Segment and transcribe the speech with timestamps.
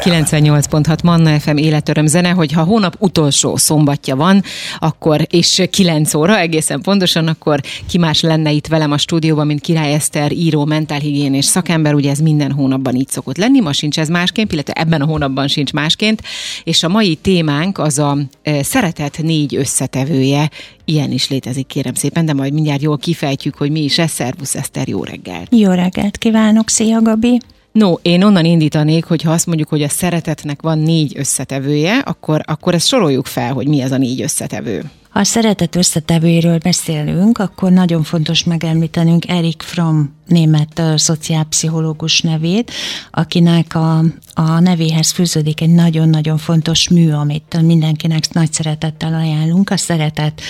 [0.00, 0.10] FM.
[0.10, 4.42] 98.6 Manna FM életöröm zene, hogyha hónap utolsó szombatja van,
[4.78, 9.60] akkor és 9 óra egészen pontosan, akkor ki más lenne itt velem a stúdióban, mint
[9.60, 14.08] Király Eszter, író, mentálhigiénés szakember, ugye ez minden hónapban így szokott lenni, ma sincs ez
[14.08, 16.22] másként, illetve ebben a hónapban sincs másként,
[16.64, 20.50] és a mai témánk az a e, szeretet négy összetevője,
[20.84, 24.10] ilyen is létezik, kérem szépen, de majd mindjárt jól kifejtjük, hogy mi is ez.
[24.10, 25.46] Szervusz Eszter, jó reggelt!
[25.50, 27.40] Jó reggelt kívánok, szia Gabi!
[27.78, 32.40] No, én onnan indítanék, hogy ha azt mondjuk, hogy a szeretetnek van négy összetevője, akkor,
[32.44, 34.90] akkor ezt soroljuk fel, hogy mi az a négy összetevő.
[35.08, 42.70] Ha a szeretet összetevőiről beszélünk, akkor nagyon fontos megemlítenünk Erik Fromm német szociálpszichológus nevét,
[43.10, 44.04] akinek a,
[44.34, 50.40] a nevéhez fűződik egy nagyon-nagyon fontos mű, amit mindenkinek nagy szeretettel ajánlunk, a szeretet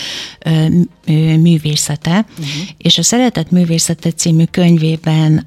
[1.40, 2.26] művészete.
[2.30, 2.46] Uh-huh.
[2.76, 5.46] És a Szeretet művészete című könyvében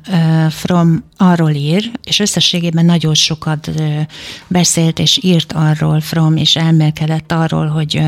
[0.49, 3.71] Fromm arról ír, és összességében nagyon sokat
[4.47, 8.01] beszélt és írt arról Fromm, és elmélkedett arról, hogy,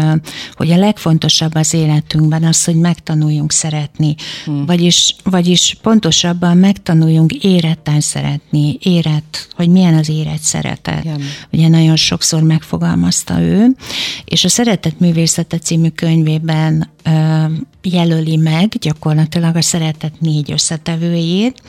[0.53, 4.15] hogy a legfontosabb az életünkben az, hogy megtanuljunk szeretni.
[4.45, 4.65] Uh-huh.
[4.65, 11.03] Vagyis, vagyis pontos pontosabban megtanuljunk éretten szeretni, érett, hogy milyen az érett szeretet.
[11.03, 11.21] Igen.
[11.51, 13.75] Ugye nagyon sokszor megfogalmazta ő,
[14.25, 16.89] és a Szeretet művészete című könyvében
[17.81, 21.61] jelöli meg gyakorlatilag a szeretet négy összetevőjét,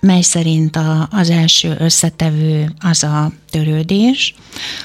[0.00, 4.34] mely szerint a, az első összetevő az a törődés,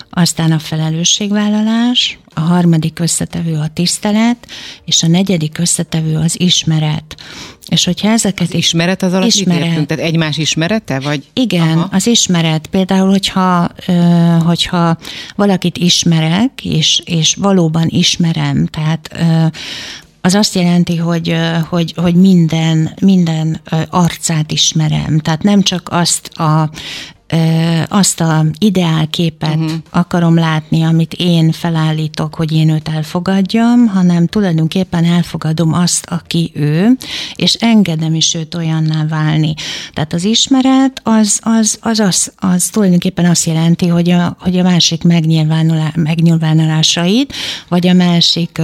[0.10, 4.38] aztán a felelősségvállalás, a harmadik összetevő a tisztelet,
[4.86, 7.16] és a negyedik összetevő az ismeret.
[7.68, 8.48] És hogyha ezeket...
[8.48, 9.66] Az ismeret az alatt ismeret.
[9.66, 9.88] Értünk?
[9.88, 11.00] Tehát egymás ismerete?
[11.00, 11.24] Vagy?
[11.34, 11.88] Igen, Aha.
[11.92, 12.68] az ismeret.
[12.68, 13.70] Például, hogyha,
[14.46, 14.98] hogyha
[15.36, 19.16] valakit ismerek, és, és valóban ismerem, tehát
[20.26, 21.36] az azt jelenti, hogy,
[21.70, 25.20] hogy, hogy minden, minden arcát ismerem.
[25.20, 26.70] Tehát nem csak azt a
[27.88, 29.72] azt a ideálképet uh-huh.
[29.90, 36.98] akarom látni, amit én felállítok, hogy én őt elfogadjam, hanem tulajdonképpen elfogadom azt, aki ő,
[37.36, 39.54] és engedem is őt olyanná válni.
[39.94, 44.64] Tehát az ismeret az, az, az, az, az tulajdonképpen azt jelenti, hogy a, hogy a
[44.64, 45.04] másik
[45.96, 47.34] megnyilvánulásait,
[47.68, 48.62] vagy a másik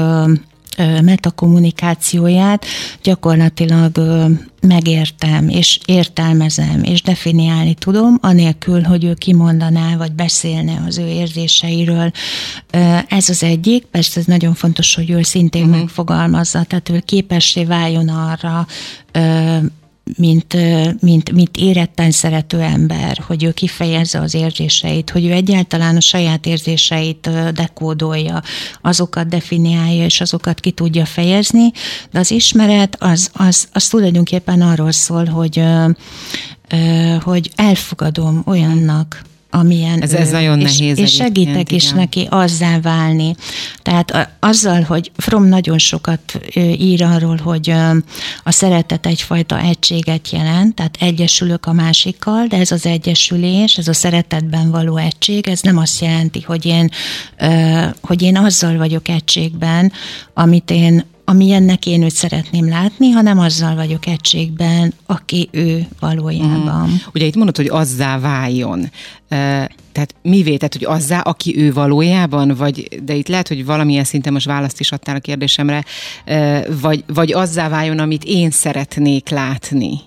[1.01, 2.66] metakommunikációját
[3.03, 4.00] gyakorlatilag
[4.62, 12.12] megértem, és értelmezem, és definiálni tudom, anélkül, hogy ő kimondaná, vagy beszélne az ő érzéseiről.
[13.07, 15.78] Ez az egyik, persze ez nagyon fontos, hogy ő szintén uh-huh.
[15.78, 18.68] megfogalmazza, tehát ő képessé váljon arra,
[20.18, 20.58] mint,
[21.02, 26.46] mint, mint éretten szerető ember, hogy ő kifejezze az érzéseit, hogy ő egyáltalán a saját
[26.46, 28.42] érzéseit dekódolja,
[28.81, 31.72] azokat definiálja, és azokat ki tudja fejezni,
[32.12, 35.64] de az ismeret az, az, az tulajdonképpen arról szól, hogy,
[37.24, 41.96] hogy elfogadom olyannak, amilyen ez, ez ő, nagyon és, nehéz és segítek is igen.
[41.96, 43.36] neki azzá válni.
[43.82, 47.74] Tehát azzal, hogy From nagyon sokat ír arról, hogy
[48.44, 53.94] a szeretet egyfajta egységet jelent, tehát egyesülök a másikkal, de ez az egyesülés, ez a
[53.94, 56.90] szeretetben való egység, ez nem azt jelenti, hogy én,
[58.02, 59.92] hogy én azzal vagyok egységben,
[60.34, 66.90] amit én amilyennek én őt szeretném látni, hanem azzal vagyok egységben, aki ő valójában.
[66.90, 66.94] Mm.
[67.13, 68.91] Ugye itt mondod, hogy azzá váljon.
[69.91, 74.34] Tehát mivé, tehát hogy azzá, aki ő valójában, vagy, de itt lehet, hogy valamilyen szinten
[74.34, 75.84] most választ is adtál a kérdésemre,
[76.81, 80.00] vagy, vagy azzá váljon, amit én szeretnék látni.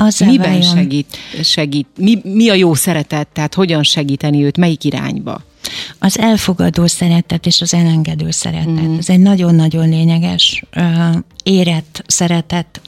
[0.00, 0.76] Azzá Miben váljon.
[0.76, 5.42] segít, segít mi, mi a jó szeretet, tehát hogyan segíteni őt, melyik irányba?
[5.98, 8.88] Az elfogadó szeretet és az elengedő szeretet.
[8.88, 8.98] Mm.
[8.98, 10.64] Ez egy nagyon-nagyon lényeges
[11.42, 12.80] érett szeretet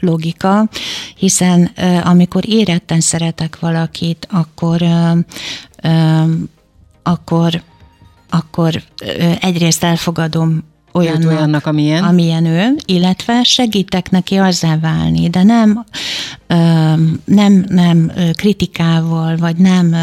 [0.00, 0.68] logika,
[1.16, 1.70] hiszen
[2.04, 4.82] amikor éretten szeretek valakit, akkor
[7.02, 7.62] akkor
[8.30, 8.82] akkor
[9.40, 12.04] egyrészt elfogadom olyannak, olyannak amilyen.
[12.04, 15.84] amilyen ő, illetve segítek neki azzá válni, de nem,
[17.24, 19.96] nem, nem kritikával, vagy nem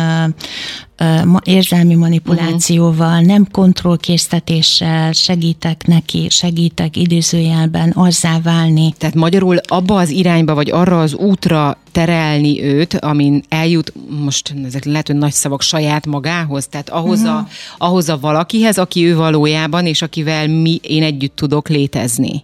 [1.44, 3.26] érzelmi manipulációval, uh-huh.
[3.26, 8.94] nem kontrollkésztetéssel segítek neki, segítek idézőjelben azzá válni.
[8.98, 14.86] Tehát magyarul abba az irányba, vagy arra az útra terelni őt, amin eljut, most ezek
[14.86, 17.36] lehet, hogy nagy szavak saját magához, tehát ahhoz, uh-huh.
[17.36, 17.48] a,
[17.78, 22.42] ahhoz a valakihez, aki ő valójában, és akivel mi, én együtt tudok létezni.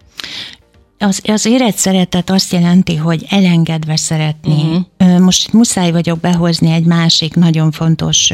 [1.00, 4.86] Az, az érett szeretet azt jelenti, hogy elengedve szeretni.
[5.00, 5.20] Uh-huh.
[5.20, 8.34] Most muszáj vagyok behozni egy másik nagyon fontos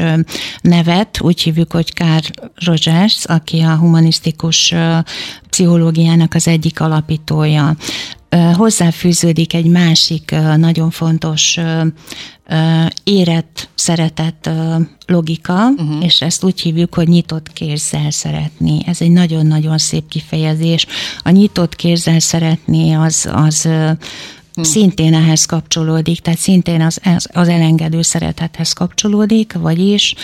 [0.60, 4.74] nevet, úgy hívjuk, hogy Carl Rogers, aki a humanisztikus
[5.50, 7.76] pszichológiának az egyik alapítója.
[8.56, 11.58] Hozzáfűződik egy másik nagyon fontos
[13.04, 14.50] érett, szeretett
[15.06, 16.04] logika, uh-huh.
[16.04, 18.78] és ezt úgy hívjuk, hogy nyitott kézzel szeretni.
[18.86, 20.86] Ez egy nagyon-nagyon szép kifejezés.
[21.22, 23.68] A nyitott kézzel szeretni az, az
[24.54, 24.62] hm.
[24.62, 27.00] szintén ehhez kapcsolódik, tehát szintén az,
[27.32, 30.14] az elengedő szeretethez kapcsolódik, vagyis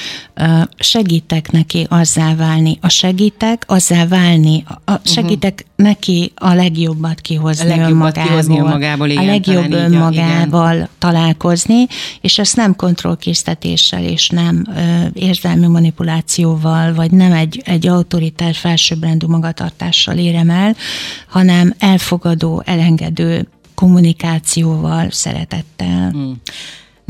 [0.78, 2.78] segítek neki azzá válni.
[2.80, 4.98] A segítek azzá válni, a hm.
[5.04, 5.86] segítek uh-huh.
[5.86, 8.28] neki a legjobbat kihozni a legjobbat önmagából.
[8.28, 10.88] Kihozni önmagából igen, a legjobb önmagával igen.
[10.98, 11.86] találkozni,
[12.20, 19.26] és ezt nem kontrollkésztetéssel, és nem ö, érzelmi manipulációval, vagy nem egy, egy autoritár felsőbbrendű
[19.26, 20.76] magatartással érem el,
[21.28, 23.48] hanem elfogadó, elengedő
[23.80, 26.10] kommunikációval, szeretettel.
[26.10, 26.40] Hmm.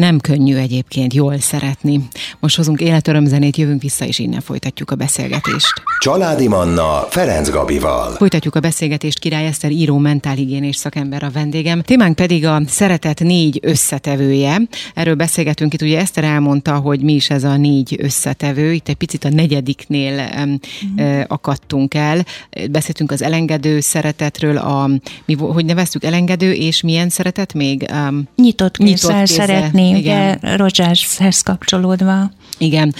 [0.00, 2.00] Nem könnyű egyébként jól szeretni.
[2.38, 5.82] Most hozunk életörömzenét, jövünk vissza, és innen folytatjuk a beszélgetést.
[5.98, 8.10] Családi Manna Ferenc Gabival.
[8.10, 11.82] Folytatjuk a beszélgetést, Király Eszter író, mentálhigiénés szakember a vendégem.
[11.82, 14.60] Témánk pedig a szeretet négy összetevője.
[14.94, 18.72] Erről beszélgetünk itt, ugye Eszter elmondta, hogy mi is ez a négy összetevő.
[18.72, 20.58] Itt egy picit a negyediknél um,
[21.02, 21.20] mm.
[21.26, 22.24] akadtunk el.
[22.70, 24.90] Beszéltünk az elengedő szeretetről, a,
[25.24, 27.90] mi, hogy neveztük elengedő, és milyen szeretet még?
[27.92, 30.38] Um, nyitott kézzel szeretni igen.
[30.42, 32.30] ugye Rogershez kapcsolódva.
[32.58, 32.94] Igen,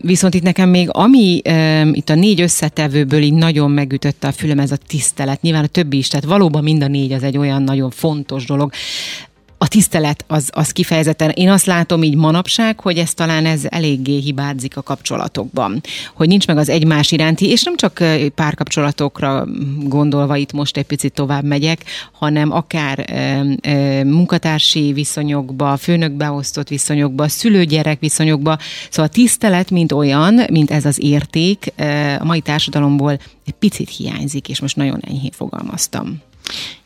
[0.00, 1.40] viszont itt nekem még ami
[1.92, 5.42] itt a négy összetevőből így nagyon megütötte a fülem, ez a tisztelet.
[5.42, 8.72] Nyilván a többi is, tehát valóban mind a négy az egy olyan nagyon fontos dolog
[9.72, 14.76] tisztelet az, az kifejezetten, én azt látom így manapság, hogy ez talán ez eléggé hibázik
[14.76, 15.80] a kapcsolatokban.
[16.14, 18.04] Hogy nincs meg az egymás iránti, és nem csak
[18.34, 19.46] párkapcsolatokra
[19.82, 23.04] gondolva itt most egy picit tovább megyek, hanem akár
[24.04, 28.58] munkatársi viszonyokba, főnökbeosztott viszonyokba, szülő-gyerek viszonyokba.
[28.90, 31.72] Szóval a tisztelet, mint olyan, mint ez az érték,
[32.18, 33.12] a mai társadalomból
[33.46, 36.20] egy picit hiányzik, és most nagyon enyhén fogalmaztam.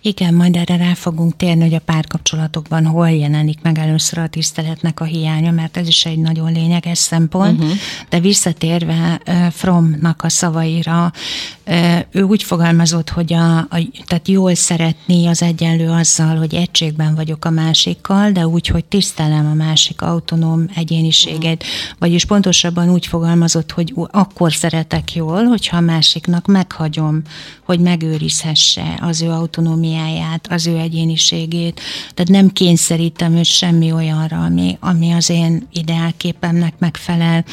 [0.06, 5.00] Igen, majd erre rá fogunk térni, hogy a párkapcsolatokban hol jelenik meg először a tiszteletnek
[5.00, 7.58] a hiánya, mert ez is egy nagyon lényeges szempont.
[7.58, 7.76] Uh-huh.
[8.08, 9.20] De visszatérve
[9.53, 11.12] Fromnak a szavaira,
[12.11, 17.44] ő úgy fogalmazott, hogy a, a, tehát jól szeretni az egyenlő azzal, hogy egységben vagyok
[17.44, 21.62] a másikkal, de úgy, hogy tisztelem a másik autonóm egyéniségét.
[21.62, 21.97] Uh-huh.
[21.99, 27.23] Vagyis pontosabban úgy fogalmazott, hogy akkor szeretek jól, hogyha a másiknak meghagyom,
[27.64, 31.81] hogy megőrizhesse az ő autonómiáját, az ő egyéniségét.
[32.14, 37.44] Tehát nem kényszerítem őt semmi olyanra, ami, ami az én ideálképemnek megfelel.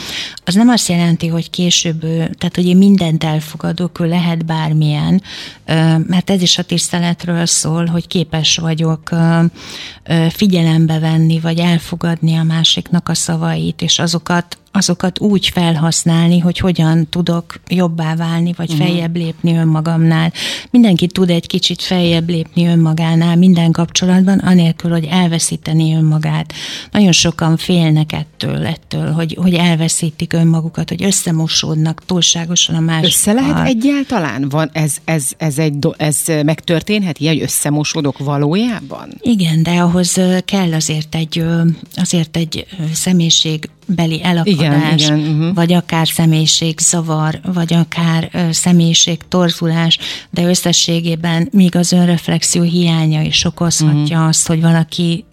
[0.46, 2.00] Az nem azt jelenti, hogy később,
[2.38, 5.22] tehát hogy én mindent elfogadok, ő lehet bármilyen,
[6.08, 9.10] mert ez is a tiszteletről szól, hogy képes vagyok
[10.30, 17.10] figyelembe venni, vagy elfogadni a másiknak a szavait, és azokat azokat úgy felhasználni, hogy hogyan
[17.10, 18.88] tudok jobbá válni, vagy uh-huh.
[18.88, 20.32] feljebb lépni önmagamnál.
[20.72, 26.54] Mindenki tud egy kicsit feljebb lépni önmagánál minden kapcsolatban, anélkül, hogy elveszíteni önmagát.
[26.92, 33.06] Nagyon sokan félnek ettől, ettől hogy, hogy elveszítik önmagukat, hogy összemosódnak túlságosan a másik.
[33.06, 34.50] Össze lehet egyáltalán?
[34.50, 39.10] Van ez, ez, ez, egy, ez megtörténhet ilyen, hogy összemosódok valójában?
[39.22, 41.44] Igen, de ahhoz kell azért egy,
[41.96, 45.56] azért egy személyiség beli elakadás, igen, igen, uh-huh.
[45.56, 46.08] vagy akár
[46.78, 49.98] zavar, vagy akár ö, személyiség torzulás,
[50.30, 54.28] de összességében még az önreflexió hiánya is okozhatja uh-huh.
[54.28, 55.26] azt, hogy valaki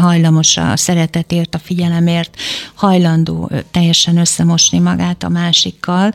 [0.00, 2.36] hajlamos a szeretetért, a figyelemért,
[2.74, 6.12] hajlandó teljesen összemosni magát a másikkal,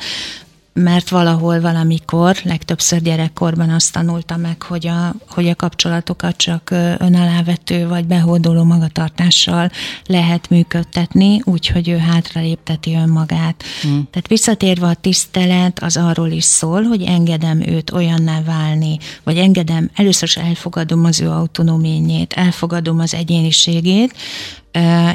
[0.74, 7.88] mert valahol, valamikor, legtöbbször gyerekkorban azt tanulta meg, hogy a, hogy a kapcsolatokat csak önalávető
[7.88, 9.72] vagy behódoló magatartással
[10.06, 13.64] lehet működtetni, úgyhogy ő hátralépteti önmagát.
[13.88, 14.00] Mm.
[14.12, 19.90] Tehát visszatérve a tisztelet, az arról is szól, hogy engedem őt olyanná válni, vagy engedem,
[19.96, 24.14] először is elfogadom az ő autonóményét, elfogadom az egyéniségét,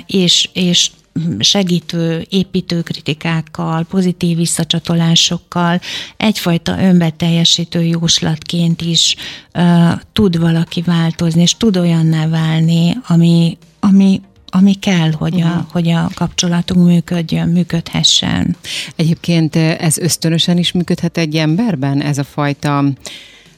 [0.06, 0.90] és, és
[1.38, 5.80] segítő, építő kritikákkal, pozitív visszacsatolásokkal,
[6.16, 9.16] egyfajta önbeteljesítő jóslatként is
[9.54, 14.20] uh, tud valaki változni, és tud olyanná válni, ami, ami
[14.50, 15.50] ami kell, hogy, uh-huh.
[15.50, 15.64] a, mhm.
[15.72, 18.56] hogy a kapcsolatunk működjön, működhessen.
[18.96, 22.84] Egyébként ez ösztönösen is működhet egy emberben, ez a fajta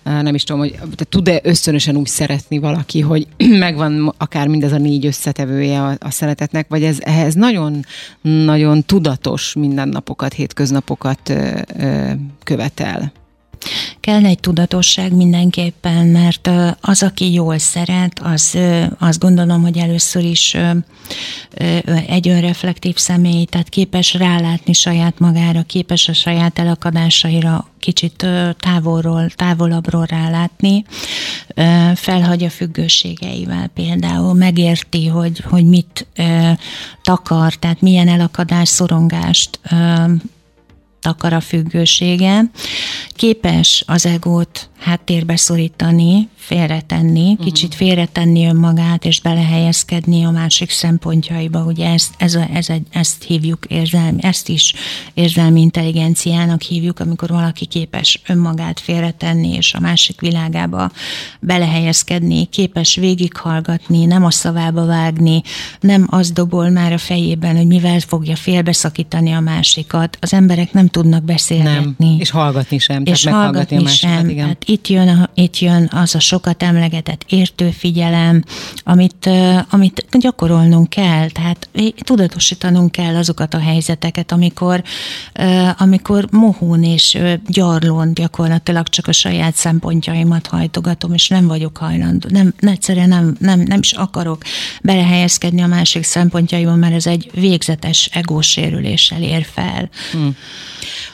[0.03, 0.79] nem is tudom, hogy
[1.09, 3.27] tud-e összönösen úgy szeretni valaki, hogy
[3.67, 7.85] megvan akár mindez a négy összetevője a, a szeretetnek, vagy ez ehhez nagyon,
[8.21, 12.11] nagyon tudatos mindennapokat, hétköznapokat ö, ö,
[12.45, 13.13] követel.
[14.01, 16.51] Kell egy tudatosság mindenképpen, mert
[16.81, 18.59] az, aki jól szeret, az
[18.99, 20.57] azt gondolom, hogy először is
[22.07, 28.27] egy önreflektív személy, tehát képes rálátni saját magára, képes a saját elakadásaira kicsit
[28.59, 30.85] távolról, távolabbról rálátni,
[31.95, 36.07] felhagy a függőségeivel például, megérti, hogy, hogy mit
[37.03, 39.61] takar, tehát milyen elakadás, szorongást
[41.01, 42.51] takar a függősége,
[43.15, 47.47] képes az egót háttérbe szorítani, félretenni, uh-huh.
[47.47, 51.65] kicsit félretenni önmagát, és belehelyezkedni a másik szempontjaiba.
[51.65, 54.75] Ugye ezt, ez a, ez egy, ezt hívjuk érzelmi, ezt is
[55.15, 60.91] érzelmi intelligenciának hívjuk, amikor valaki képes önmagát félretenni, és a másik világába
[61.41, 65.43] belehelyezkedni, képes végighallgatni, nem a szavába vágni,
[65.81, 70.19] nem az dobol már a fejében, hogy mivel fogja félbeszakítani a másikat.
[70.21, 71.95] Az emberek nem tudnak beszélni.
[71.99, 73.03] Nem, és hallgatni sem.
[73.05, 74.29] És hallgatni a másikat, sem.
[74.29, 74.47] Igen.
[74.47, 78.45] Hát itt jön, a, itt jön az a sokat emlegetett értő figyelem,
[78.85, 79.31] amit,
[79.71, 81.69] amit gyakorolnunk kell, tehát
[82.01, 84.83] tudatosítanunk kell azokat a helyzeteket, amikor,
[85.79, 92.55] amikor mohón és gyarlón gyakorlatilag csak a saját szempontjaimat hajtogatom, és nem vagyok hajlandó, nem,
[92.59, 94.43] egyszerűen nem, nem, nem is akarok
[94.83, 99.91] belehelyezkedni a másik szempontjaiban, mert ez egy végzetes egósérüléssel ér fel.
[100.13, 100.37] Hmm.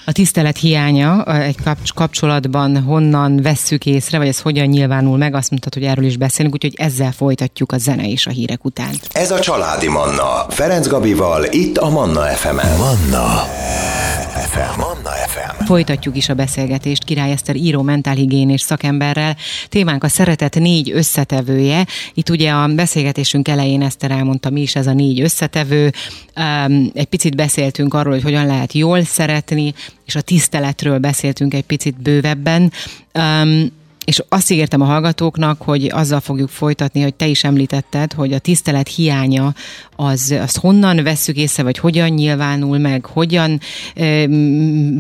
[0.04, 1.56] A tisztelet hiánya egy
[1.94, 6.54] kapcsolatban honnan vesszük észre, vagy ez hogyan nyilvánul meg, azt mondtad, hogy erről is beszélünk,
[6.54, 8.94] úgyhogy ezzel folytatjuk a zene és a hírek után.
[9.12, 12.76] Ez a Családi Manna, Ferenc Gabival, itt a Manna FM-en.
[12.76, 13.48] Manna
[14.50, 14.80] FM.
[14.80, 15.64] Manna FM.
[15.64, 19.36] Folytatjuk is a beszélgetést Király Eszter író mentálhigiénés szakemberrel.
[19.68, 21.86] Témánk a szeretet négy összetevője.
[22.14, 25.92] Itt ugye a beszélgetésünk elején Eszter elmondta, mi is ez a négy összetevő.
[26.92, 29.55] Egy picit beszéltünk arról, hogy hogyan lehet jól szeretni,
[30.04, 32.72] és a tiszteletről beszéltünk egy picit bővebben.
[34.04, 38.38] És azt ígértem a hallgatóknak, hogy azzal fogjuk folytatni, hogy te is említetted, hogy a
[38.38, 39.54] tisztelet hiánya
[39.96, 43.60] az, az honnan vesszük észre, vagy hogyan nyilvánul meg, hogyan
[43.94, 44.26] e,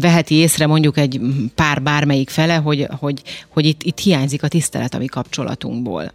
[0.00, 1.20] veheti észre mondjuk egy
[1.54, 6.12] pár bármelyik fele, hogy, hogy, hogy itt, itt hiányzik a tisztelet a mi kapcsolatunkból.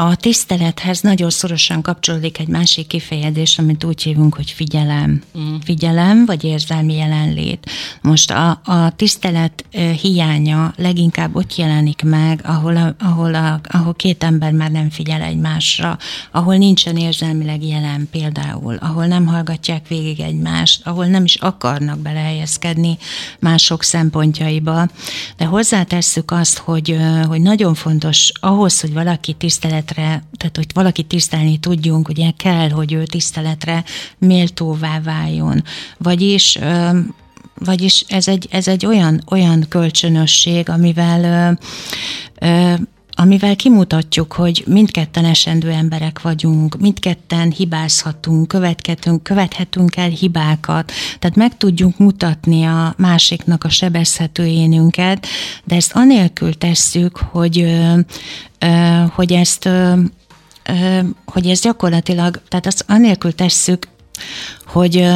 [0.00, 5.22] A tisztelethez nagyon szorosan kapcsolódik egy másik kifejezés, amit úgy hívunk, hogy figyelem.
[5.38, 5.54] Mm.
[5.64, 7.70] Figyelem, vagy érzelmi jelenlét.
[8.02, 9.64] Most a, a tisztelet
[10.00, 15.22] hiánya leginkább ott jelenik meg, ahol, a, ahol, a, ahol két ember már nem figyel
[15.22, 15.98] egymásra,
[16.30, 22.98] ahol nincsen érzelmileg jelen például, ahol nem hallgatják végig egymást, ahol nem is akarnak belehelyezkedni
[23.38, 24.88] mások szempontjaiba.
[25.36, 31.02] De hozzátesszük azt, hogy, hogy nagyon fontos ahhoz, hogy valaki tisztelet tiszteletre, tehát hogy valaki
[31.02, 33.84] tisztelni tudjunk, ugye kell, hogy ő tiszteletre
[34.18, 35.62] méltóvá váljon.
[35.98, 36.58] Vagyis
[37.64, 41.58] vagyis ez egy, ez egy olyan, olyan kölcsönösség, amivel
[43.20, 51.56] amivel kimutatjuk, hogy mindketten esendő emberek vagyunk, mindketten hibázhatunk, követhetünk, követhetünk el hibákat, tehát meg
[51.56, 55.26] tudjuk mutatni a másiknak a sebezhető énünket,
[55.64, 57.66] de ezt anélkül tesszük, hogy,
[59.14, 59.68] hogy ezt
[61.24, 63.88] hogy ez gyakorlatilag, tehát azt anélkül tesszük,
[64.66, 65.08] hogy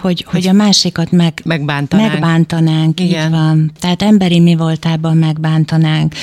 [0.00, 2.12] hogy, hogy a másikat meg, megbántanánk.
[2.12, 3.24] megbántanánk Igen.
[3.24, 3.72] így van.
[3.80, 6.14] Tehát emberi mi voltában megbántanánk.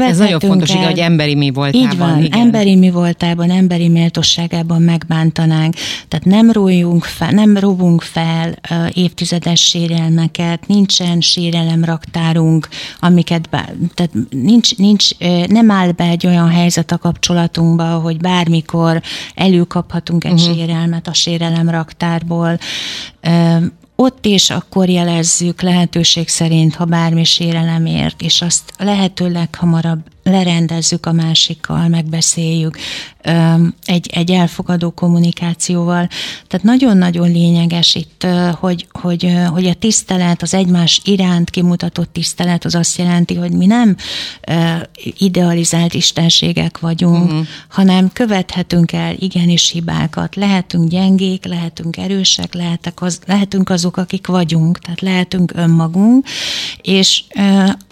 [0.00, 1.90] Ez nagyon fontos, el, hogy emberi mi voltában.
[1.90, 2.40] Így van, igen.
[2.40, 5.74] emberi mi voltában, emberi méltosságában megbántanánk.
[6.08, 8.54] Tehát nem rójunk fel, nem róvunk fel
[8.92, 12.68] évtizedes sérelmeket, nincsen sérelemraktárunk,
[13.00, 15.08] amiket, bár, tehát nincs, nincs,
[15.46, 19.02] nem áll be egy olyan helyzet a kapcsolatunkba, hogy bármikor
[19.34, 20.54] előkaphatunk egy uh-huh.
[20.54, 22.58] sérelmet a sérelemraktárból,
[24.02, 31.12] ott is akkor jelezzük lehetőség szerint, ha bármi sérelemért, és azt lehetőleg hamarabb lerendezzük a
[31.12, 32.78] másikkal, megbeszéljük
[33.84, 36.08] egy, egy elfogadó kommunikációval.
[36.46, 38.26] Tehát nagyon-nagyon lényeges itt,
[38.60, 43.66] hogy, hogy, hogy a tisztelet, az egymás iránt kimutatott tisztelet, az azt jelenti, hogy mi
[43.66, 43.96] nem
[45.18, 47.46] idealizált istenségek vagyunk, uh-huh.
[47.68, 50.36] hanem követhetünk el igenis hibákat.
[50.36, 56.26] Lehetünk gyengék, lehetünk erősek, lehetek az, lehetünk azok, akik vagyunk, tehát lehetünk önmagunk,
[56.82, 57.22] és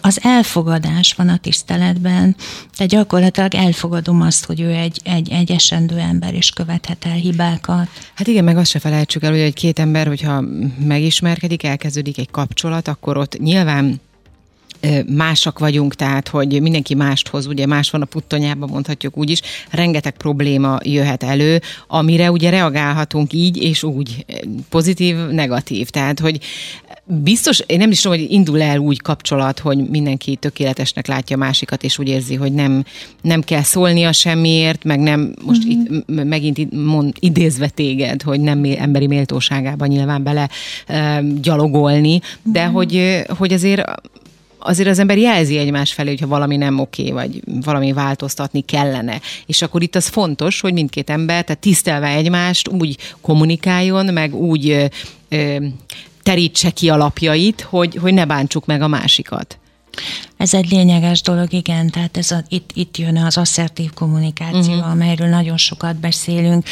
[0.01, 2.35] az elfogadás van a tiszteletben, ellen,
[2.77, 7.87] de gyakorlatilag elfogadom azt, hogy ő egy, egy, egy esendő ember, és követhet el hibákat.
[8.13, 10.43] Hát igen, meg azt se felejtsük el, hogy egy két ember, hogyha
[10.85, 14.01] megismerkedik, elkezdődik egy kapcsolat, akkor ott nyilván
[15.15, 19.41] másak vagyunk, tehát hogy mindenki mást hoz, ugye más van a puttonyában, mondhatjuk úgy is,
[19.69, 24.25] rengeteg probléma jöhet elő, amire ugye reagálhatunk így és úgy,
[24.69, 26.39] pozitív, negatív, tehát hogy
[27.05, 31.83] biztos, én nem is tudom, hogy indul el úgy kapcsolat, hogy mindenki tökéletesnek látja másikat,
[31.83, 32.83] és úgy érzi, hogy nem,
[33.21, 35.95] nem kell szólnia semmiért, meg nem, most mm-hmm.
[35.95, 40.49] itt, megint mond, idézve téged, hogy nem emberi méltóságában nyilván bele
[40.87, 42.73] e, gyalogolni, de mm-hmm.
[42.73, 43.83] hogy, hogy azért
[44.63, 49.21] azért az ember jelzi egymás felé, hogyha valami nem oké, vagy valami változtatni kellene.
[49.45, 54.89] És akkor itt az fontos, hogy mindkét ember, tehát tisztelve egymást úgy kommunikáljon, meg úgy
[55.29, 55.55] ö,
[56.23, 59.57] terítse ki alapjait, hogy, hogy ne bántsuk meg a másikat.
[60.41, 64.91] Ez egy lényeges dolog, igen, tehát ez a, itt, itt jön az asszertív kommunikáció, uh-huh.
[64.91, 66.65] amelyről nagyon sokat beszélünk.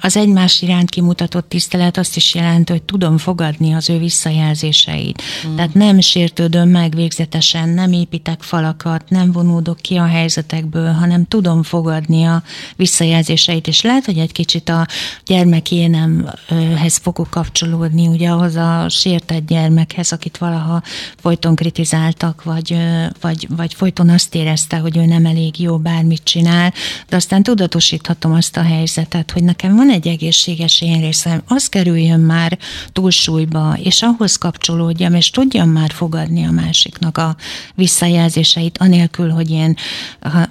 [0.00, 5.22] Az egymás iránt kimutatott tisztelet azt is jelenti, hogy tudom fogadni az ő visszajelzéseit.
[5.42, 5.56] Uh-huh.
[5.56, 11.62] Tehát nem sértődöm meg végzetesen, nem építek falakat, nem vonódok ki a helyzetekből, hanem tudom
[11.62, 12.42] fogadni a
[12.76, 14.86] visszajelzéseit, és lehet, hogy egy kicsit a
[15.26, 20.82] gyermekénemhez fogok kapcsolódni, ugye ahhoz a sértett gyermekhez, akit valaha
[21.16, 22.76] folyton kritizáltak, vagy
[23.20, 26.72] vagy, vagy folyton azt érezte, hogy ő nem elég jó, bármit csinál,
[27.08, 32.20] de aztán tudatosíthatom azt a helyzetet, hogy nekem van egy egészséges én részem, az kerüljön
[32.20, 32.58] már
[32.92, 37.36] túlsúlyba, és ahhoz kapcsolódjam, és tudjam már fogadni a másiknak a
[37.74, 39.76] visszajelzéseit, anélkül, hogy én,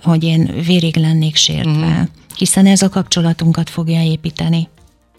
[0.03, 1.99] hogy én vérig lennék sértve.
[1.99, 2.03] Mm.
[2.37, 4.67] Hiszen ez a kapcsolatunkat fogja építeni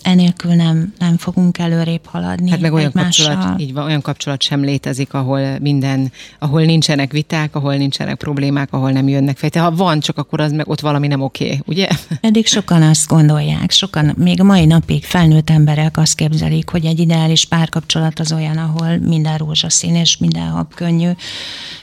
[0.02, 2.50] enélkül nem, nem fogunk előrébb haladni.
[2.50, 7.55] Hát meg olyan kapcsolat, így van, olyan kapcsolat sem létezik, ahol minden, ahol nincsenek viták,
[7.55, 9.40] ahol nincsenek problémák, ahol nem jönnek.
[9.40, 11.88] Tehát ha van, csak akkor az meg ott valami nem oké, okay, ugye?
[12.21, 16.99] Eddig sokan azt gondolják, sokan, még a mai napig felnőtt emberek azt képzelik, hogy egy
[16.99, 21.11] ideális párkapcsolat az olyan, ahol minden rózsaszín és minden hab könnyű,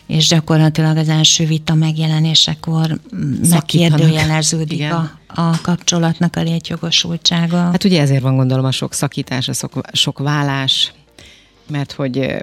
[0.07, 3.00] és gyakorlatilag az első vita megjelenésekor
[3.50, 7.57] megkérdőjeleződik a, a kapcsolatnak a létjogosultsága.
[7.57, 10.93] Hát ugye ezért van gondolom a sok szakítás, a sok, sok vállás,
[11.67, 12.35] mert hogy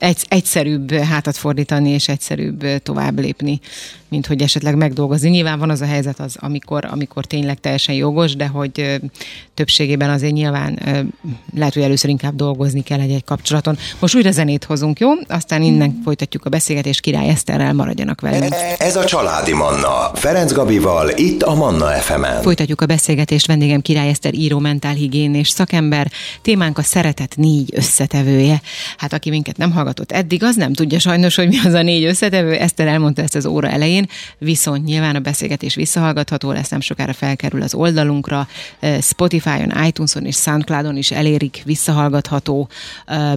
[0.00, 3.60] egy, egyszerűbb hátat fordítani, és egyszerűbb tovább lépni,
[4.08, 5.28] mint hogy esetleg megdolgozni.
[5.28, 9.00] Nyilván van az a helyzet, az, amikor, amikor tényleg teljesen jogos, de hogy
[9.54, 10.78] többségében azért nyilván
[11.54, 13.78] lehet, hogy először inkább dolgozni kell egy-egy kapcsolaton.
[13.98, 15.08] Most újra zenét hozunk, jó?
[15.28, 18.54] Aztán innen folytatjuk a beszélgetést, Király Eszterrel maradjanak velünk.
[18.78, 22.42] Ez a Családi Manna, Ferenc Gabival, itt a Manna fm -en.
[22.42, 26.10] Folytatjuk a beszélgetést, vendégem Király Eszter, író, mentálhigién és szakember.
[26.42, 28.60] Témánk a szeretet négy összetevője.
[28.96, 32.04] Hát aki minket nem hallgatott eddig, az nem tudja sajnos, hogy mi az a négy
[32.04, 32.52] összetevő.
[32.52, 37.12] Eszter elmondta ezt az óra elején, elején, viszont nyilván a beszélgetés visszahallgatható lesz, nem sokára
[37.12, 38.48] felkerül az oldalunkra,
[39.00, 42.68] Spotify-on, iTunes-on és Soundcloud-on is elérik visszahallgatható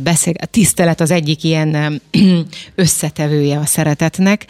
[0.01, 0.33] beszél.
[0.41, 2.01] A tisztelet az egyik ilyen
[2.75, 4.45] összetevője a szeretetnek.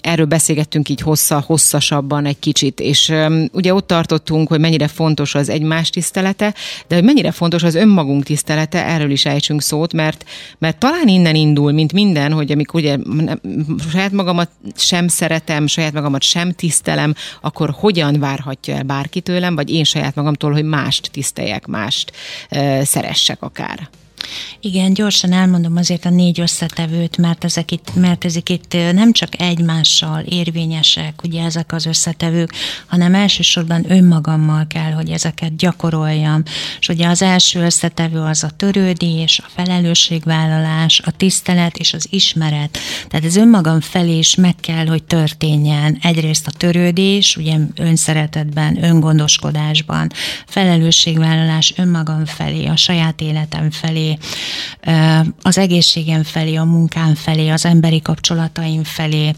[0.00, 3.12] Erről beszélgettünk így hossza, hosszasabban egy kicsit, és
[3.52, 6.54] ugye ott tartottunk, hogy mennyire fontos az egymás tisztelete,
[6.88, 10.24] de hogy mennyire fontos az önmagunk tisztelete, erről is ejtsünk szót, mert,
[10.58, 12.96] mert talán innen indul, mint minden, hogy amikor ugye
[13.90, 19.70] saját magamat sem szeretem, saját magamat sem tisztelem, akkor hogyan várhatja el bárki tőlem, vagy
[19.70, 22.12] én saját magamtól, hogy mást tiszteljek, mást
[22.48, 23.88] e, szeressek akár?
[24.60, 29.40] Igen, gyorsan elmondom azért a négy összetevőt, mert ezek itt, mert ezek itt nem csak
[29.40, 32.52] egymással érvényesek, ugye ezek az összetevők,
[32.86, 36.42] hanem elsősorban önmagammal kell, hogy ezeket gyakoroljam.
[36.80, 42.78] És ugye az első összetevő az a törődés, a felelősségvállalás, a tisztelet és az ismeret.
[43.08, 45.98] Tehát ez önmagam felé is meg kell, hogy történjen.
[46.02, 50.10] Egyrészt a törődés, ugye önszeretetben, öngondoskodásban,
[50.46, 54.09] felelősségvállalás önmagam felé, a saját életem felé,
[55.42, 59.34] az egészségem felé, a munkám felé, az emberi kapcsolataim felé.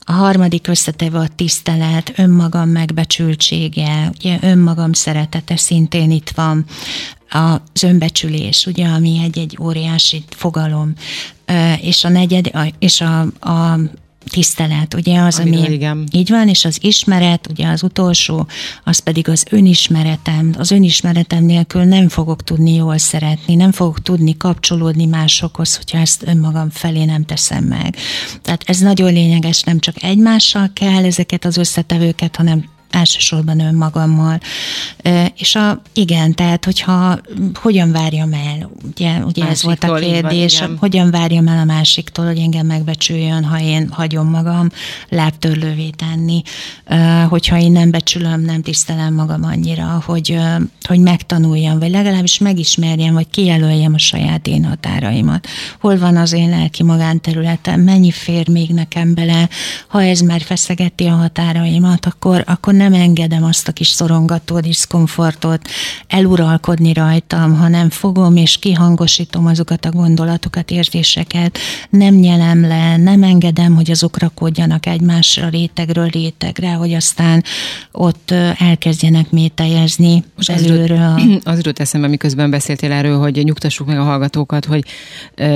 [0.00, 6.64] A harmadik összetevő a tisztelet, önmagam megbecsültsége, ugye önmagam szeretete szintén itt van.
[7.30, 10.92] Az önbecsülés, ugye, ami egy-egy óriási fogalom,
[11.80, 13.78] és a negyed, és a, a
[14.32, 16.08] tisztelet, ugye az, ami, ami igen.
[16.12, 18.46] így van, és az ismeret, ugye az utolsó,
[18.84, 20.54] az pedig az önismeretem.
[20.58, 26.22] Az önismeretem nélkül nem fogok tudni jól szeretni, nem fogok tudni kapcsolódni másokhoz, hogyha ezt
[26.26, 27.96] önmagam felé nem teszem meg.
[28.42, 34.40] Tehát ez nagyon lényeges, nem csak egymással kell ezeket az összetevőket, hanem elsősorban önmagammal.
[35.36, 37.18] És a, igen, tehát hogyha
[37.54, 42.26] hogyan várjam el, ugye, ugye ez volt a kérdés, van, hogyan várjam el a másiktól,
[42.26, 44.68] hogy engem megbecsüljön, ha én hagyom magam
[45.08, 46.42] lábtörlővé tenni,
[47.28, 50.38] hogyha én nem becsülöm, nem tisztelem magam annyira, hogy,
[50.88, 55.46] hogy megtanuljam, vagy legalábbis megismerjem, vagy kijelöljem a saját én határaimat.
[55.80, 59.48] Hol van az én lelki magánterületem, mennyi fér még nekem bele,
[59.88, 65.68] ha ez már feszegeti a határaimat, akkor, akkor nem engedem azt a kis szorongató diszkomfortot
[66.08, 71.58] eluralkodni rajtam, hanem fogom és kihangosítom azokat a gondolatokat, érzéseket,
[71.90, 77.44] nem nyelem le, nem engedem, hogy azok rakodjanak egymásra rétegről rétegre, hogy aztán
[77.92, 81.20] ott elkezdjenek mételjezni belülről.
[81.44, 84.84] Az jutott eszembe, miközben beszéltél erről, hogy nyugtassuk meg a hallgatókat, hogy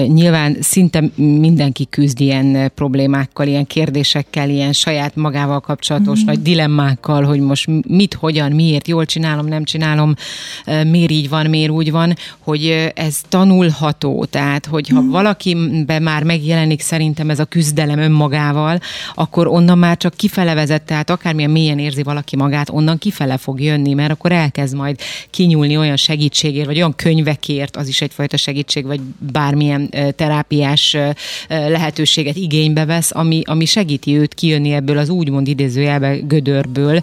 [0.07, 6.27] nyilván szinte mindenki küzd ilyen problémákkal, ilyen kérdésekkel, ilyen saját magával kapcsolatos mm.
[6.27, 10.14] nagy dilemmákkal, hogy most mit, hogyan, miért, jól csinálom, nem csinálom,
[10.85, 14.24] miért így van, miért úgy van, hogy ez tanulható.
[14.24, 15.11] Tehát, hogyha mm.
[15.11, 18.81] valakiben már megjelenik szerintem ez a küzdelem önmagával,
[19.14, 23.61] akkor onnan már csak kifele vezet, tehát akármilyen mélyen érzi valaki magát, onnan kifele fog
[23.61, 25.00] jönni, mert akkor elkezd majd
[25.31, 29.00] kinyúlni olyan segítségért, vagy olyan könyvekért, az is egyfajta segítség, vagy
[29.33, 30.96] bármilyen terápiás
[31.48, 37.02] lehetőséget igénybe vesz, ami, ami segíti őt kijönni ebből az úgymond idézőjelbe gödörből,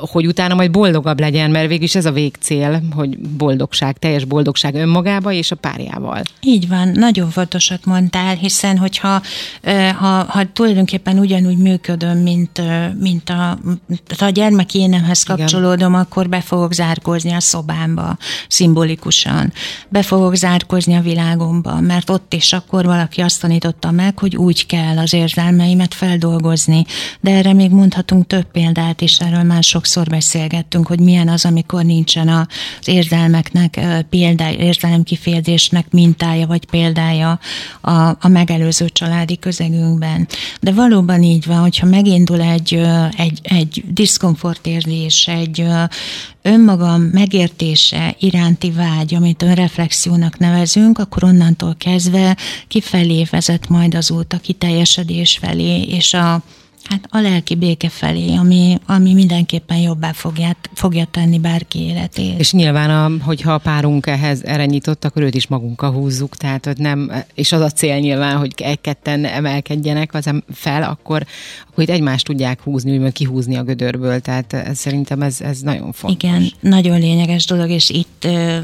[0.00, 4.74] hogy utána majd boldogabb legyen, mert végül is ez a végcél, hogy boldogság, teljes boldogság
[4.74, 6.22] önmagába és a párjával.
[6.40, 9.22] Így van, nagyon fontosat mondtál, hiszen hogyha
[9.98, 12.62] ha, ha tulajdonképpen ugyanúgy működöm, mint,
[13.00, 13.58] mint a,
[14.18, 16.00] a gyermek énemhez kapcsolódom, Igen.
[16.00, 18.16] akkor be fogok zárkózni a szobámba,
[18.48, 19.52] szimbolikusan.
[19.88, 24.66] Be fogok zárkózni a világomba, mert ott is akkor valaki azt tanította meg, hogy úgy
[24.66, 26.84] kell az érzelmeimet feldolgozni.
[27.20, 31.44] De erre még mondhatunk több példát is, erről már sok sokszor beszélgettünk, hogy milyen az,
[31.44, 37.38] amikor nincsen az érzelmeknek példája, érzelemkifejezésnek mintája vagy példája
[37.80, 40.28] a, a megelőző családi közegünkben.
[40.60, 42.80] De valóban így van, hogyha megindul egy,
[43.16, 45.64] egy, egy diszkomfortérzés, egy
[46.42, 52.36] önmagam megértése iránti vágy, amit önreflexiónak nevezünk, akkor onnantól kezdve
[52.68, 56.42] kifelé vezet majd az út a kiteljesedés felé, és a
[56.88, 62.38] Hát a lelki béke felé, ami, ami mindenképpen jobbá fogja, fogja tenni bárki életét.
[62.38, 66.64] És nyilván, a, hogyha a párunk ehhez erre nyitott, akkor őt is magunkkal húzzuk, tehát
[66.64, 71.26] hogy nem, és az a cél nyilván, hogy egy-ketten emelkedjenek az fel, akkor,
[71.70, 75.92] akkor itt egymást tudják húzni, úgymond kihúzni a gödörből, tehát ez, szerintem ez, ez nagyon
[75.92, 76.28] fontos.
[76.28, 78.58] Igen, nagyon lényeges dolog, és itt ö,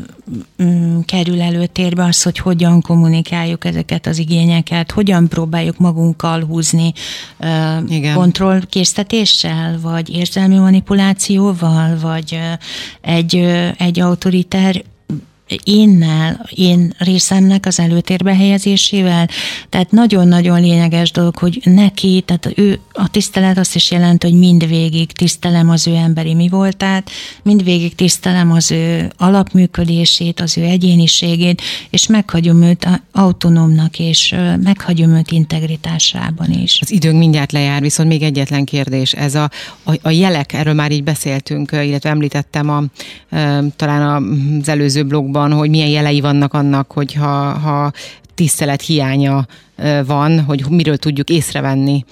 [0.64, 6.92] m, kerül előtérbe az, hogy hogyan kommunikáljuk ezeket az igényeket, hogyan próbáljuk magunkkal húzni
[7.38, 12.38] ö, Igen kontrollkésztetéssel, vagy érzelmi manipulációval, vagy
[13.00, 13.34] egy,
[13.78, 14.82] egy autoriter
[15.64, 19.28] énnel, én részemnek az előtérbe helyezésével.
[19.68, 25.12] Tehát nagyon-nagyon lényeges dolog, hogy neki, tehát ő, a tisztelet azt is jelent, hogy mindvégig
[25.12, 27.10] tisztelem az ő emberi mi voltát,
[27.42, 35.30] mindvégig tisztelem az ő alapműködését, az ő egyéniségét, és meghagyom őt autonómnak, és meghagyom őt
[35.30, 36.78] integritásában is.
[36.80, 39.12] Az időnk mindjárt lejár, viszont még egyetlen kérdés.
[39.12, 39.50] Ez a,
[39.82, 42.82] a, a jelek, erről már így beszéltünk, illetve említettem a,
[43.76, 44.24] talán
[44.60, 47.92] az előző blogban, van, hogy milyen jelei vannak annak, hogyha ha
[48.34, 49.46] tisztelet hiánya
[50.06, 52.04] van, hogy miről tudjuk észrevenni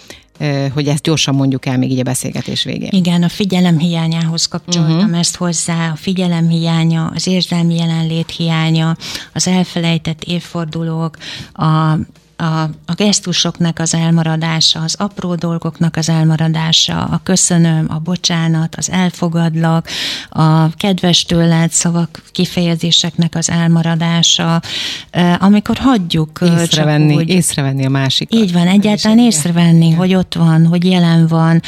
[0.73, 2.89] hogy ezt gyorsan mondjuk el még így a beszélgetés végén.
[2.93, 5.19] Igen, a figyelem hiányához kapcsoltam uh-huh.
[5.19, 8.97] ezt hozzá, a figyelem hiánya, az érzelmi jelenlét hiánya,
[9.33, 11.17] az elfelejtett évfordulók,
[11.53, 11.97] a
[12.43, 18.91] a, a gesztusoknak az elmaradása, az apró dolgoknak az elmaradása, a köszönöm, a bocsánat, az
[18.91, 19.89] elfogadlak,
[20.31, 24.63] a kedves tőled szavak kifejezéseknek az elmaradása,
[25.39, 28.35] amikor hagyjuk észrevenni, úgy, észrevenni a másik.
[28.35, 29.99] Így van, egyáltalán észrevenni, Igen.
[29.99, 31.63] hogy ott van, hogy jelen van,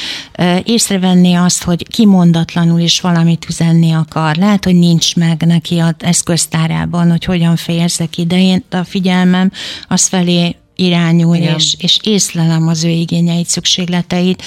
[0.64, 4.36] észrevenni azt, hogy kimondatlanul is valamit üzenni akar.
[4.36, 9.50] Lehet, hogy nincs meg neki az eszköztárában, hogy hogyan fejezze ki, de én a figyelmem
[9.88, 14.42] az felé irányul, és, és észlelem az ő igényeit, szükségleteit,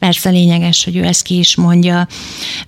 [0.00, 2.06] Persze lényeges, hogy ő ezt ki is mondja.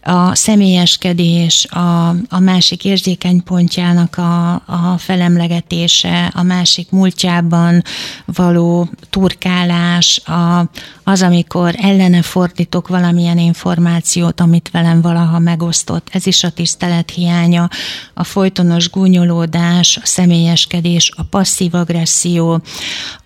[0.03, 7.83] A személyeskedés, a, a másik érzékeny pontjának a, a felemlegetése, a másik múltjában
[8.25, 10.69] való turkálás, a,
[11.05, 17.69] az, amikor ellene fordítok valamilyen információt, amit velem valaha megosztott, ez is a tisztelet hiánya,
[18.15, 22.61] a folytonos gúnyolódás, a személyeskedés, a passzív agresszió,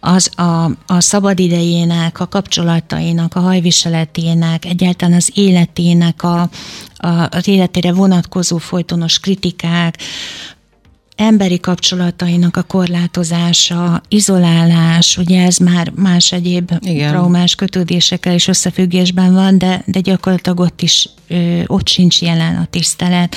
[0.00, 6.40] az a, a szabadidejének, a kapcsolatainak, a hajviselet tiszteletének, egyáltalán az életének, a,
[6.96, 9.98] a, az életére vonatkozó folytonos kritikák,
[11.16, 17.10] emberi kapcsolatainak a korlátozása, izolálás, ugye ez már más egyéb Igen.
[17.10, 22.66] traumás kötődésekkel is összefüggésben van, de, de gyakorlatilag ott is ö, ott sincs jelen a
[22.70, 23.36] tisztelet.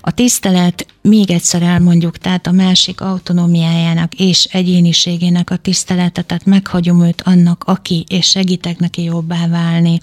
[0.00, 7.02] A tisztelet, még egyszer elmondjuk, tehát a másik autonómiájának és egyéniségének a tisztelete, tehát meghagyom
[7.02, 10.00] őt annak, aki, és segítek neki jobbá válni.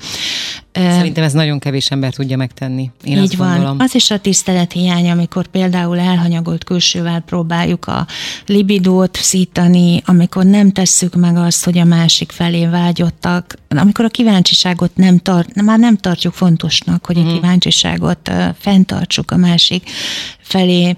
[0.71, 2.91] Szerintem ez nagyon kevés ember tudja megtenni.
[3.03, 3.49] Én Így azt van.
[3.49, 3.77] Gondolom.
[3.79, 8.07] Az is a tisztelet hiánya, amikor például elhanyagolt külsővel próbáljuk a
[8.45, 14.91] libidót szítani, amikor nem tesszük meg azt, hogy a másik felé vágyottak, amikor a kíváncsiságot
[14.95, 17.33] nem tart, már nem tartjuk fontosnak, hogy a mhm.
[17.33, 19.89] kíváncsiságot fenntartsuk a másik
[20.45, 20.95] felé.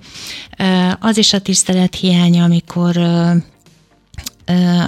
[1.00, 2.98] Az is a tisztelet hiánya, amikor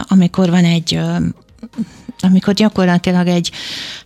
[0.07, 0.99] amikor van egy
[2.21, 3.51] amikor gyakorlatilag egy,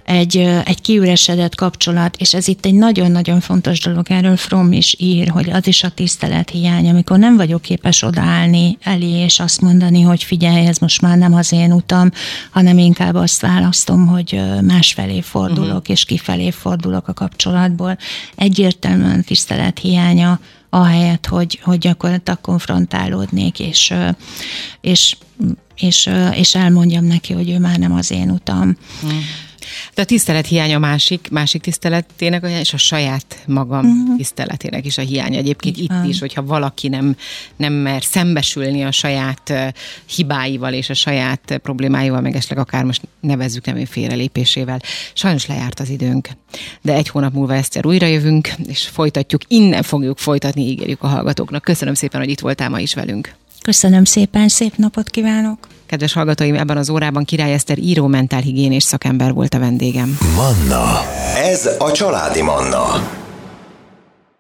[0.05, 5.27] egy, egy kiüresedett kapcsolat, és ez itt egy nagyon-nagyon fontos dolog, erről From is ír,
[5.27, 10.01] hogy az is a tisztelet hiány, amikor nem vagyok képes odaállni elé, és azt mondani,
[10.01, 12.11] hogy figyelj, ez most már nem az én utam,
[12.51, 15.89] hanem inkább azt választom, hogy másfelé fordulok, uh-huh.
[15.89, 17.97] és kifelé fordulok a kapcsolatból.
[18.35, 20.39] Egyértelműen tisztelet hiánya,
[20.73, 23.93] ahelyett, hogy, hogy gyakorlatilag konfrontálódnék, és,
[24.81, 25.15] és
[25.75, 28.77] és, és elmondjam neki, hogy ő már nem az én utam.
[29.01, 29.19] Hmm.
[29.95, 34.17] De a tisztelet hiánya másik, másik tiszteletének, és a saját magam uh-huh.
[34.17, 35.37] tiszteletének is a hiánya.
[35.37, 37.15] Egyébként itt is, hogyha valaki nem,
[37.55, 39.53] nem mer szembesülni a saját
[40.15, 44.81] hibáival és a saját problémáival, meg esetleg akár most nevezzük nem félrelépésével.
[45.13, 46.29] Sajnos lejárt az időnk.
[46.81, 51.61] De egy hónap múlva Eszter újra jövünk, és folytatjuk, innen fogjuk folytatni, ígérjük a hallgatóknak.
[51.61, 53.35] Köszönöm szépen, hogy itt voltál ma is velünk.
[53.61, 55.72] Köszönöm szépen, szép napot kívánok!
[55.93, 60.17] Kedves hallgatóim, ebben az órában Király Eszter író mentálhigiénés szakember volt a vendégem.
[60.35, 61.01] Manna.
[61.35, 62.85] Ez a családi Manna.